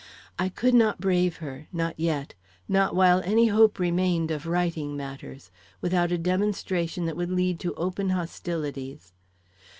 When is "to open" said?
7.59-8.09